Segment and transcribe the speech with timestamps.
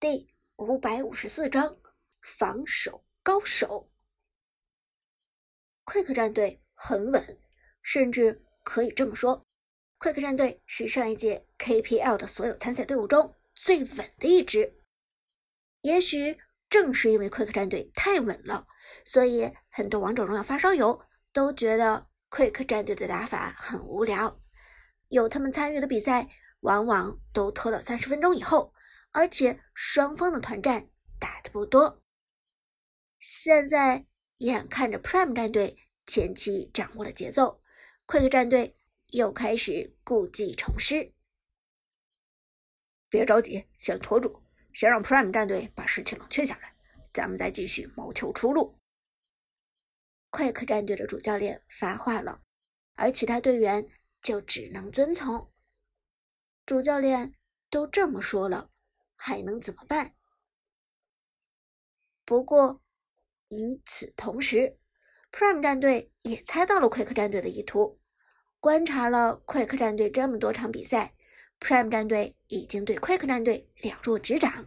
[0.00, 1.76] 第五百五十四章
[2.22, 3.90] 防守高手。
[5.84, 7.38] 快克战队很稳，
[7.82, 9.46] 甚至可以这么说，
[9.98, 14.80] 快克战队是上一届 KPL 的所有参赛队伍中最稳的一支。
[15.82, 16.38] 也许
[16.70, 18.66] 正是因为快克战队太稳了，
[19.04, 24.40] 所以很多王者荣耀发烧友都觉得快克战队的打法很无聊。
[25.08, 26.30] 有他们参与的比赛，
[26.60, 28.72] 往往都拖到三十分钟以后。
[29.12, 30.88] 而且双方的团战
[31.18, 32.02] 打的不多，
[33.18, 34.06] 现在
[34.38, 37.60] 眼看着 Prime 战队前期掌握了节奏
[38.06, 38.76] ，Quick 战队
[39.08, 41.12] 又开始故技重施。
[43.08, 44.42] 别着急，先拖住，
[44.72, 46.76] 先让 Prime 战队把士气冷却下来，
[47.12, 48.78] 咱们再继续谋求出路。
[50.30, 52.42] Quick 战队的主教练发话了，
[52.94, 53.88] 而其他队员
[54.22, 55.52] 就只能遵从。
[56.64, 57.34] 主教练
[57.68, 58.70] 都这么说了。
[59.22, 60.14] 还能怎么办？
[62.24, 62.80] 不过
[63.48, 64.78] 与此同时
[65.30, 68.00] ，Prime 战队也猜到了 Quick 战队的意图。
[68.60, 71.14] 观察了 Quick 战队这么多场比赛
[71.60, 74.66] ，Prime 战队已经对 Quick 战队了若指掌。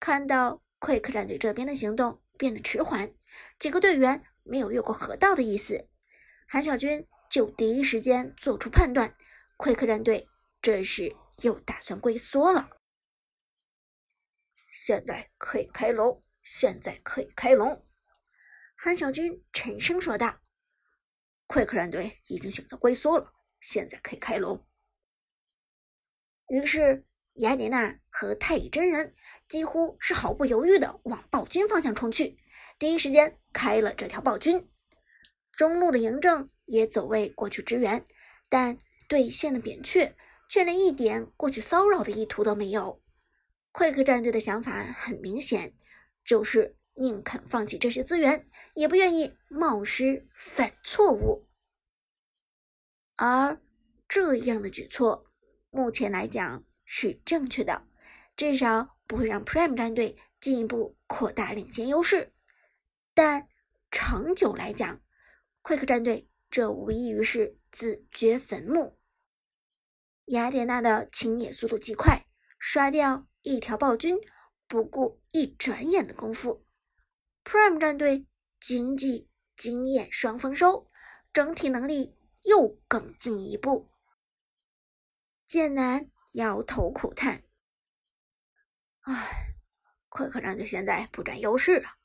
[0.00, 3.14] 看到 Quick 战队这边的行动变得迟缓，
[3.60, 5.88] 几个队员没有越过河道的意思，
[6.48, 9.16] 韩小军就第一时间做出判断
[9.56, 10.26] ：Quick 战队
[10.60, 12.77] 这是又打算龟缩了。
[14.80, 17.84] 现在可以开龙，现在可以开龙。
[18.76, 20.38] 韩小军沉声说道
[21.48, 24.64] 快克战队已经选择龟缩了，现在可以开龙。”
[26.46, 29.16] 于是雅典娜和太乙真人
[29.48, 32.38] 几乎是毫不犹豫的往暴君方向冲去，
[32.78, 34.70] 第一时间开了这条暴君。
[35.50, 38.04] 中路的嬴政也走位过去支援，
[38.48, 40.14] 但对线的扁鹊
[40.48, 43.02] 却连一点过去骚扰的意图都没有。
[43.72, 45.74] 快克战队的想法很明显，
[46.24, 51.46] 就是宁肯放弃这些资源，也不愿意冒失犯错误。
[53.16, 53.60] 而
[54.08, 55.26] 这样的举措，
[55.70, 57.86] 目前来讲是正确的，
[58.36, 62.32] 至少不会让 Prime 战队进一步扩大领先优势。
[63.14, 63.48] 但
[63.90, 65.00] 长久来讲，
[65.62, 68.98] 快克战队这无异于是自掘坟墓。
[70.26, 72.27] 雅典娜的清野速度极快，
[72.58, 73.26] 刷掉。
[73.42, 74.18] 一条暴君，
[74.66, 76.66] 不顾一转眼的功夫
[77.44, 78.26] ，Prime 战队
[78.60, 80.90] 经济经验双丰收，
[81.32, 83.88] 整体能力又更进一步。
[85.46, 87.44] 剑南摇头苦叹
[89.02, 89.54] ：“唉，
[90.08, 91.96] 快克战队现在不占优势啊！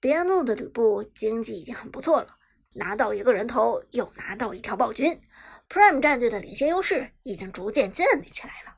[0.00, 2.36] 边路的吕布经济已经很不错了，
[2.72, 5.22] 拿到一个人头，又拿到一条暴君
[5.68, 8.76] ，Prime 战队的领先优势已经逐渐建立起来了。”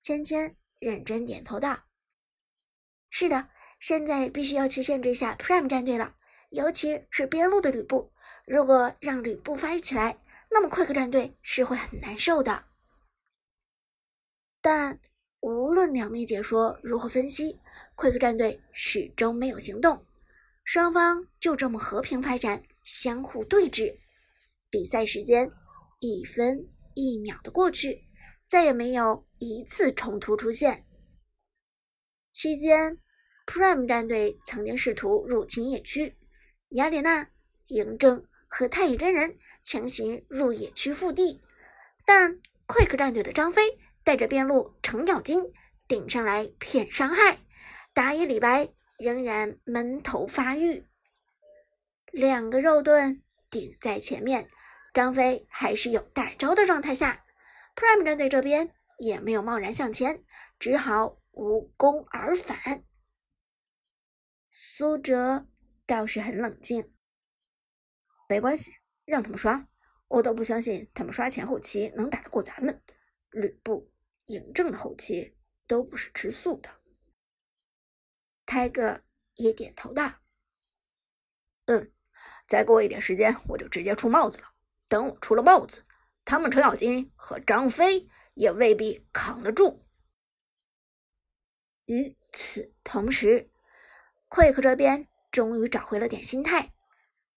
[0.00, 1.84] 芊芊认真点头道
[3.10, 3.48] ：“是的，
[3.80, 6.14] 现在必须要去限制一下 Prime 战队了，
[6.50, 8.12] 尤其是边路的吕布。
[8.46, 10.18] 如果让吕布发育起来，
[10.50, 12.64] 那么快克战队是会很难受的。
[14.60, 15.00] 但
[15.40, 17.60] 无论两面解说如何分析，
[17.94, 20.06] 快克战队始终没有行动，
[20.64, 23.98] 双方就这么和平发展，相互对峙。
[24.70, 25.50] 比赛时间
[25.98, 28.04] 一分一秒的过去。”
[28.48, 30.84] 再也没有一次冲突出现。
[32.30, 32.98] 期间
[33.46, 36.16] ，Prime 战队曾经试图入侵野区，
[36.68, 37.30] 雅典娜、
[37.68, 41.40] 嬴政和太乙真人强行入野区腹地，
[42.04, 45.52] 但 Quick 战队的张飞带着边路程咬金
[45.86, 47.40] 顶上来骗伤害，
[47.92, 50.84] 打野李白仍然闷头发育，
[52.12, 54.48] 两个肉盾顶在前面，
[54.92, 57.24] 张飞还是有大招的状态下。
[57.74, 60.22] Prime 战队这边也没有贸然向前，
[60.58, 62.84] 只好无功而返。
[64.50, 65.46] 苏哲
[65.86, 66.92] 倒是很冷静，
[68.28, 68.72] 没关系，
[69.04, 69.68] 让他们刷，
[70.08, 72.82] 我都不相信他们刷前后期能打得过咱们。
[73.30, 73.90] 吕布、
[74.26, 75.36] 嬴政的后期
[75.66, 76.70] 都不是吃素的。
[78.44, 79.02] 泰哥
[79.36, 80.14] 也点头道
[81.66, 81.92] ：“嗯，
[82.46, 84.48] 再过一点时间，我就直接出帽子了。
[84.88, 85.84] 等我出了帽子。”
[86.24, 88.06] 他们程咬金和张飞
[88.38, 89.84] 也未必扛得住。
[91.86, 93.50] 与此同时
[94.30, 96.72] ，Quick 这边终于找回了点心态，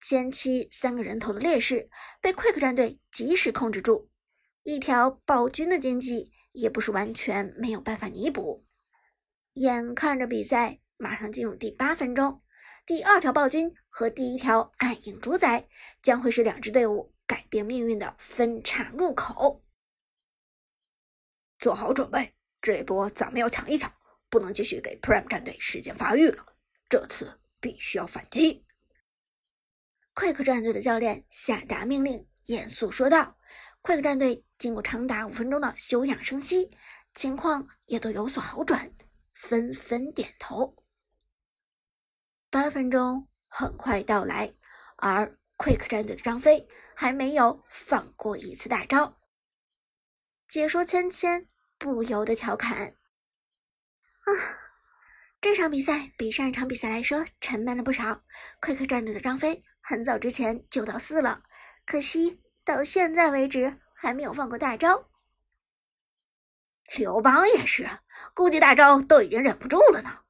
[0.00, 1.88] 前期三个人头的劣势
[2.20, 4.10] 被 Quick 战队及时控制住，
[4.64, 8.66] 一条暴君的经济也不是完全没有办法弥补。
[9.52, 12.42] 眼看着比赛马上进入第八分钟，
[12.84, 15.66] 第二条暴君和第一条暗影主宰
[16.02, 17.14] 将会是两支队伍。
[17.26, 19.62] 改变命运的分岔入口，
[21.58, 23.92] 做好准备，这一波咱们要抢一抢，
[24.28, 26.46] 不能继续给 Prime 战队时间发育了。
[26.88, 28.64] 这次必须要反击。
[30.14, 33.36] Quick 战队的教练下达命令，严肃说道
[33.82, 36.76] ：“Quick 战队经过长达五分钟的休养生息，
[37.14, 38.92] 情况也都有所好转，
[39.34, 40.76] 纷纷点头。”
[42.50, 44.54] 八分钟很快到来，
[44.96, 49.17] 而 Quick 战队的张飞还没有放过一次大招。
[50.48, 51.46] 解说芊芊
[51.76, 52.94] 不由得调侃
[54.24, 54.30] ：“啊，
[55.42, 58.22] 这场比赛比上一场比赛来说沉闷了不少。
[58.62, 61.42] Quick 战队的张飞很早之前就到四了，
[61.84, 65.10] 可惜到现在为止还没有放过大招。
[66.96, 67.86] 刘邦也是，
[68.34, 70.22] 估计大招都已经忍不住了呢。”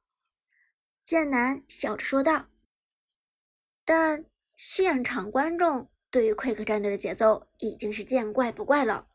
[1.01, 2.47] 剑南笑着说道。
[3.85, 4.25] 但
[4.55, 9.07] 现场观众对于 Quick 战队的节奏已经是见怪不怪了。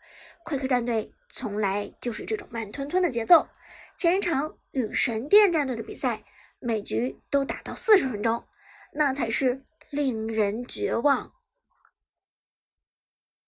[0.45, 3.49] Quick 战队从来就是这种慢吞吞的节奏。
[3.97, 6.23] 前一场与神殿战队的比赛，
[6.59, 8.47] 每局都打到四十分钟，
[8.93, 11.33] 那才是令人绝望。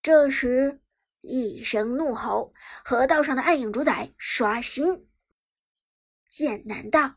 [0.00, 0.80] 这时，
[1.20, 2.54] 一声怒吼，
[2.84, 5.08] 河道上的暗影主宰刷新。
[6.28, 7.16] 剑南道。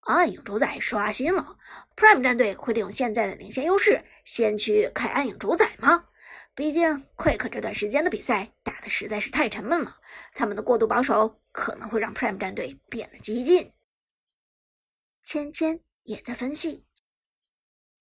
[0.00, 1.58] 暗影主宰刷新了
[1.96, 6.07] ，Prime 战队会利用现在的领先优势，先去开暗影主宰吗？
[6.58, 10.00] 毕竟 Quick 这段时间的比赛打的实在是太沉闷了，
[10.34, 13.72] 他们的过度保守可能会让 Prime 战队变得激进。
[15.22, 16.84] 芊芊也在分析，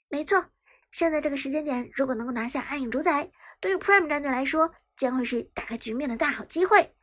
[0.09, 0.49] 没错，
[0.89, 6.95] 现在这个时间点，如果能够拿下暗影主宰，对于 Prime 战队来说将会是打开局面的大好机会。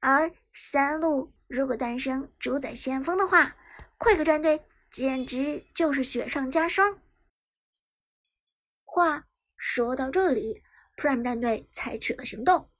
[0.00, 3.54] 而三路如果诞生主宰先锋的话
[3.98, 7.02] ，Quick 战队简直就是雪上加霜。
[8.86, 10.62] 话说到这里
[10.96, 12.70] ，Prime 战队采取了行动。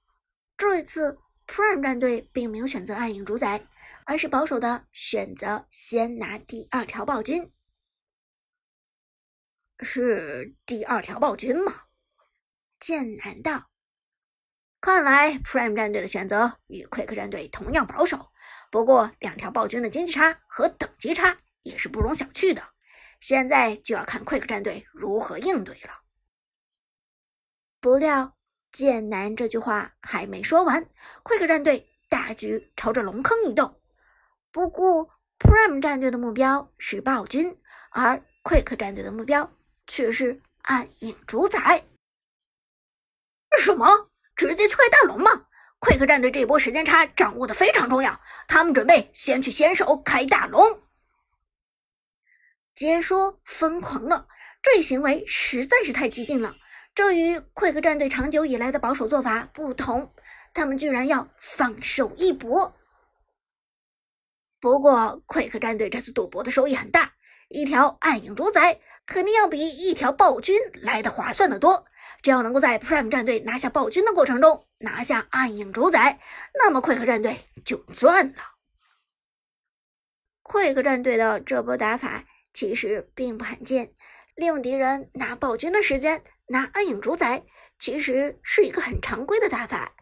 [0.57, 3.67] 这一次，Prime 战队并没有选择暗影主宰，
[4.07, 7.53] 而是保守的选择先拿第二条暴君。
[9.81, 11.83] 是第二条暴君吗？
[12.79, 13.71] 剑南道。
[14.81, 18.31] 看来 Prime 战队的选择与 Quick 战队同样保守。
[18.71, 22.63] 不过，两条暴君的经济差和等级差也是不容小觑的。
[23.19, 26.04] 现在就要看 Quick 战队如何应对了。
[27.85, 28.35] 不料，
[28.73, 30.89] 剑南这句话还没说完
[31.23, 33.79] ，Quick 战队大举朝着龙坑移动。
[34.51, 37.61] 不过，Prime 战队的目标是暴君，
[37.91, 39.53] 而 Quick 战队的目标
[39.87, 41.85] 却是暗影主宰。
[43.59, 44.09] 什么？
[44.35, 45.45] 直接去开大龙吗
[45.79, 50.81] ？Quick 战队这波时间差掌握的非常重要，他们准备先去先手开大龙。
[52.73, 54.27] 解说疯狂了，
[54.63, 56.57] 这一行为实在是太激进了。
[56.95, 60.13] 这与快客战队长久以来的保守做法不同，
[60.53, 62.77] 他们居然要放手一搏。
[64.61, 67.15] 不过快客战队这次赌博的收益很大，
[67.49, 71.85] 一条暗影主宰肯定要比一条暴君来的划算的多。
[72.23, 76.19] 只要能够在 Prime 战队拿下暴君的过程中拿下暗影主宰，
[76.55, 78.35] 那么快客战队就赚了。
[80.43, 83.93] 快客战队的这波打法其实并不罕见，
[84.37, 87.45] 利用敌人拿暴君的时间拿暗影主宰，
[87.79, 89.95] 其实是一个很常规的打法。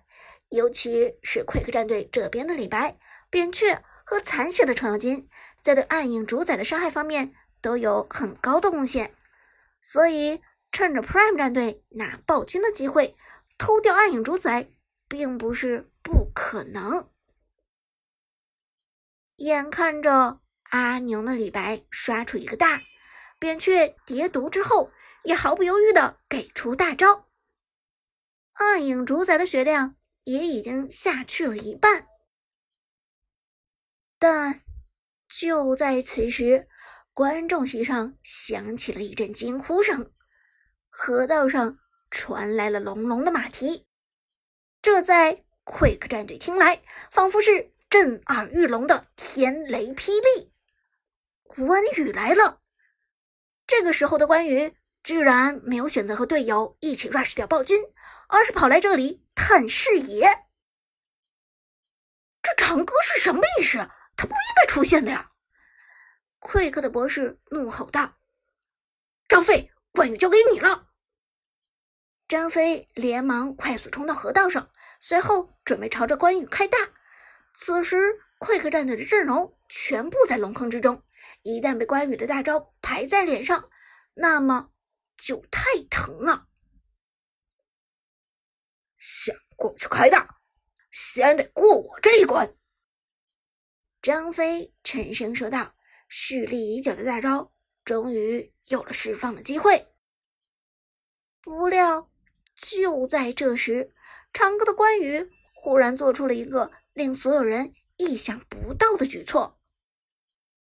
[0.50, 2.96] 尤其是 Quick 战队这边的李白、
[3.30, 5.28] 扁鹊和残血的程咬金，
[5.60, 9.14] 在对暗影主宰的伤害方面都有很高的贡献，
[9.80, 10.40] 所以。
[10.74, 13.14] 趁着 Prime 战队拿暴君的机会
[13.58, 14.70] 偷掉暗影主宰，
[15.06, 17.10] 并不是不可能。
[19.36, 20.40] 眼看着
[20.70, 22.80] 阿牛的李白刷出一个大，
[23.38, 24.90] 扁鹊叠毒之后，
[25.24, 27.28] 也毫不犹豫的给出大招。
[28.54, 32.06] 暗影主宰的血量也已经下去了一半，
[34.18, 34.60] 但
[35.28, 36.68] 就在此时，
[37.12, 40.12] 观众席上响起了一阵惊呼声。
[40.88, 41.78] 河道上
[42.10, 43.86] 传来了隆隆的马蹄，
[44.82, 50.52] 这在 Quick 战队听来，仿佛是震耳欲聋的天雷霹雳。
[51.44, 52.60] 关羽来了！
[53.66, 57.82] 这个时候的关羽居然没有选择和队友一起 rush 掉暴君，
[58.28, 60.46] 而是跑来这里探视野。
[62.42, 63.78] 这长歌是什么意思？
[64.16, 65.30] 他不应该出现的呀
[66.40, 68.18] ！Quick 的博士怒吼道
[69.28, 70.88] ：“张飞！”关羽交给你了。
[72.26, 76.78] 张飞连忙快速冲到河道上，随后准备朝着关羽开大。
[77.54, 81.02] 此时，Quick 战队的阵容全部在龙坑之中，
[81.42, 83.68] 一旦被关羽的大招排在脸上，
[84.14, 84.71] 那么
[85.22, 86.48] 就太疼了。
[88.98, 90.40] 想过去开大
[90.90, 92.56] 先得过我这一关。
[94.00, 95.74] 张飞沉声说道，
[96.08, 97.52] 蓄力已久的大招
[97.84, 99.94] 终于有了释放的机会。
[101.40, 102.10] 不料，
[102.56, 103.94] 就在这时，
[104.32, 109.60] 长歌的关羽忽然做出了一个令所有人意想不到的举措，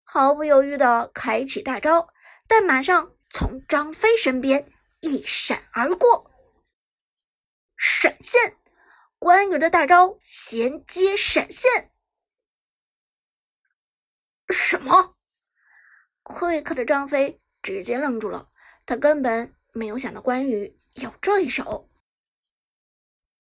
[0.05, 2.09] 毫不犹豫的开启大招，
[2.47, 4.71] 但马上从张飞身边
[5.01, 6.31] 一闪而过。
[7.77, 8.57] 闪现，
[9.19, 11.93] 关羽的大招衔接闪现。
[14.49, 15.17] 什么？
[16.23, 18.51] 会客的张飞直接愣住了，
[18.85, 21.89] 他根本没有想到关羽有这一手。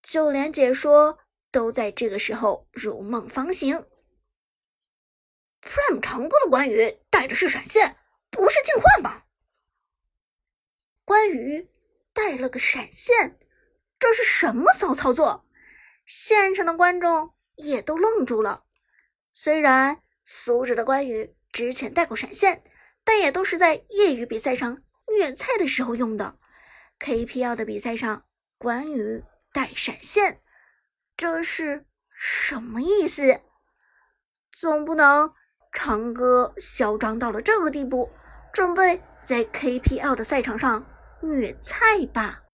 [0.02, 1.18] 就连解说
[1.50, 3.76] 都在这个时候如梦方醒。
[5.60, 7.98] Prime 长歌的关羽带的是闪现，
[8.30, 9.17] 不是净化吗？
[11.08, 11.70] 关羽
[12.12, 13.38] 带了个闪现，
[13.98, 15.46] 这是什么骚操作？
[16.04, 18.64] 现场的观众也都愣住了。
[19.32, 22.62] 虽然苏着的关羽之前带过闪现，
[23.04, 24.82] 但也都是在业余比赛上
[25.16, 26.38] 虐菜的时候用的。
[27.00, 28.26] KPL 的比赛上，
[28.58, 29.24] 关羽。
[29.50, 30.42] 带闪现，
[31.16, 33.40] 这是什么意思？
[34.52, 35.32] 总不能
[35.72, 38.12] 长歌嚣张到了这个地步，
[38.52, 40.86] 准备在 KPL 的赛场上
[41.20, 42.47] 虐菜吧？